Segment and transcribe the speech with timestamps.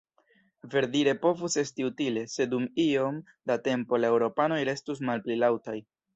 [0.75, 3.21] Verdire povus esti utile, se dum iom
[3.53, 5.79] da tempo la eŭropanoj restus malpli laŭtaj.